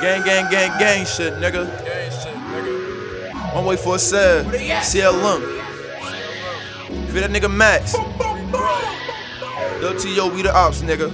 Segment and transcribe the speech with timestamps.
[0.00, 1.66] Gang, gang, gang, gang shit, nigga.
[1.66, 4.46] Nigga One way for a sub.
[4.46, 5.40] CLM.
[7.12, 7.94] Feel that nigga Max.
[9.80, 11.12] LTO, we the ops, nigga.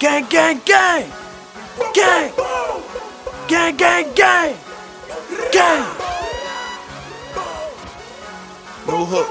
[0.00, 1.12] Gang, gang, gang.
[1.94, 2.32] Gang.
[3.46, 4.56] Gang, gang, gang.
[5.52, 5.86] Gang.
[8.88, 9.28] No hook.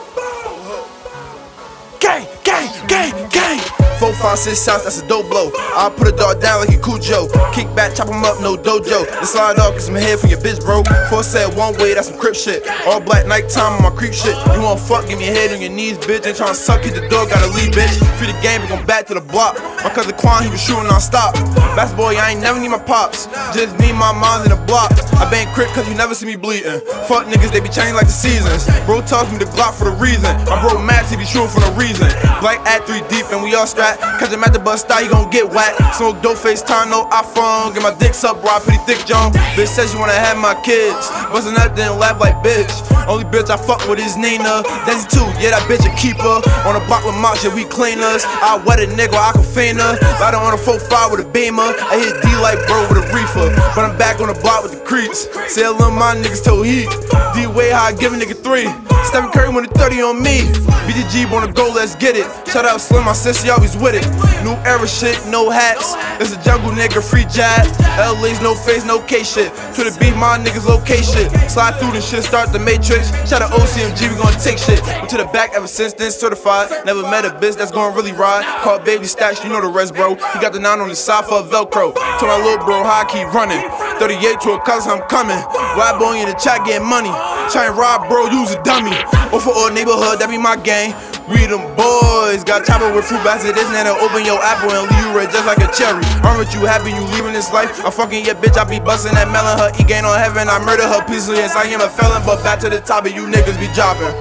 [2.00, 3.75] Gang, gang, gang, gang.
[4.00, 5.52] Four, five, six shots, that's a dope blow.
[5.56, 7.28] I put a dog down like a Cujo.
[7.54, 9.08] Kick back, chop him up, no dojo.
[9.08, 10.84] Then slide off, cause I'm here for your bitch, bro.
[11.10, 12.68] Four said one way, that's some crip shit.
[12.86, 14.36] All black nighttime on my creep shit.
[14.52, 16.28] You want fuck, give me a head on your knees, bitch.
[16.28, 17.96] Ain't tryna suck, hit the door, gotta leave, bitch.
[18.20, 19.56] Free the game, we gon' back to the block.
[19.84, 21.34] My cousin Quan, he was shooting non stop.
[21.80, 23.28] Best boy, I ain't never need my pops.
[23.56, 24.92] Just me, my mom, in the block.
[25.16, 26.82] I been crit, cause you never see me bleeding.
[27.08, 28.68] Fuck niggas, they be changing like the seasons.
[28.84, 30.36] Bro tells me the Glock for the reason.
[30.52, 32.12] My bro Max, he be shooting for no reason.
[32.44, 33.85] Black at three deep, and we all strapped.
[34.18, 35.78] Cause I'm at the bus stop, you gon' get whacked.
[35.96, 37.74] Smoke dope face no iPhone.
[37.74, 39.32] Get my dicks up, bro, I pretty thick, John.
[39.54, 41.10] Bitch says you wanna have my kids.
[41.30, 42.74] Bustin' that, then laugh like bitch.
[43.08, 44.66] Only bitch I fuck with is Nina.
[44.90, 46.42] Desi too, yeah, that bitch a keeper.
[46.66, 48.26] On the block with March, yeah, we cleaners.
[48.26, 49.94] I wet a nigga, I can feign her.
[50.18, 51.76] Rider on a 4-5 with a beamer.
[51.78, 53.54] I hit D like bro with a reefer.
[53.76, 55.30] But I'm back on the block with the creeps.
[55.54, 56.90] Say my niggas toe heat.
[57.36, 58.66] D way high, give a nigga three.
[59.06, 60.42] Stephen Curry with a 30 on me.
[60.86, 62.26] BDG wanna go, let's get it.
[62.48, 64.06] Shout out Slim, my sister always with it.
[64.44, 65.94] New era shit, no hats.
[66.20, 67.66] It's a jungle nigga, free jab.
[67.98, 69.54] LA's no face, no K shit.
[69.76, 71.30] To the beat, my niggas location.
[71.50, 73.10] Slide through the shit, start the matrix.
[73.30, 74.82] Shout out OCMG, we gonna take shit.
[74.86, 76.86] Went to the back ever since then, certified.
[76.86, 78.44] Never met a bitch that's gonna really ride.
[78.64, 80.16] Call baby stacks, you know the rest, bro.
[80.16, 81.94] He got the nine on the side for Velcro.
[82.20, 83.62] Told my little bro how I keep running.
[84.00, 85.38] 38 to a cousin, I'm coming.
[85.78, 87.12] Ride boy in the chat getting money.
[87.52, 88.95] Try and rob, bro, use a dummy.
[89.34, 90.96] Or for all neighborhood, that be my gang.
[91.26, 93.58] We them boys, got chopper with fruit basket.
[93.58, 96.06] This nana open your apple and leave you red just like a cherry.
[96.22, 97.82] Aren't you happy you leaving this life?
[97.82, 99.58] I'm fucking your bitch, I be busting that melon.
[99.58, 101.42] Her E gain on heaven, I murder her peacefully.
[101.42, 104.14] Yes, I am a felon, but back to the top, and you niggas be jobbing.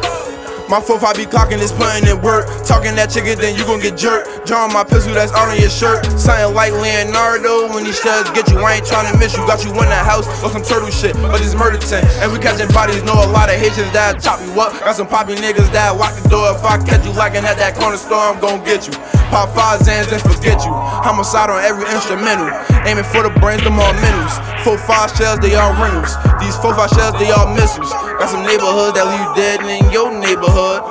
[0.68, 2.48] My 4 5 be clocking this, putting in work.
[2.64, 4.46] Talking that chicken, then you gon' get jerked.
[4.46, 6.06] Drawing my pistol that's out on your shirt.
[6.16, 8.56] Something like Leonardo when these studs get you.
[8.64, 9.44] I ain't trying to miss you.
[9.44, 11.12] Got you in the house or some turtle shit.
[11.28, 12.08] Or this murder tent.
[12.24, 14.72] And we catching bodies, know a lot of Haitians that chop you up.
[14.80, 16.48] Got some poppy niggas that lock the door.
[16.56, 18.94] If I catch you lacking at that corner store, I'm gon' get you.
[19.34, 20.70] Pop five Zans and forget you.
[21.02, 22.46] Homicide on every instrumental.
[22.86, 24.38] Aiming for the brains, them all mentals.
[24.62, 26.14] Four five shells, they all rentals.
[26.38, 27.90] These four five shells, they all missiles.
[27.90, 30.86] Got some neighborhoods that leave you dead in your neighborhood.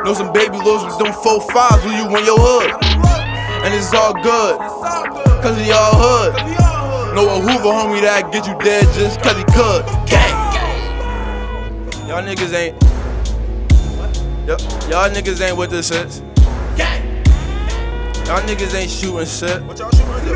[0.00, 2.72] Know some baby lows with them four fives when you in your hood.
[3.68, 4.56] And it's all good,
[5.44, 6.32] cause we all hood.
[7.12, 9.84] Know a Hoover homie that get you dead just cause he could.
[10.08, 10.32] Gang!
[12.08, 12.80] Y'all niggas ain't.
[14.48, 14.56] Yup,
[14.88, 16.27] y'all niggas ain't with this shit.
[18.28, 19.62] Y'all niggas ain't shooting shit.
[19.62, 20.34] What y'all shooting?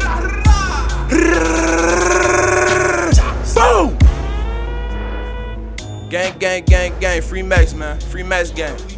[3.55, 3.99] Boom!
[6.09, 7.21] Gang, gang, gang, gang.
[7.21, 8.01] Free Max, man.
[8.01, 8.75] Free Max gang.
[8.79, 8.92] Gang.